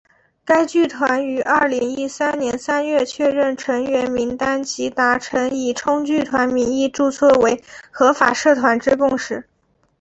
[0.43, 9.47] 该剧团于二零一三年三月确认成员名单及达成以冲剧团名义注册为合法社团之共识。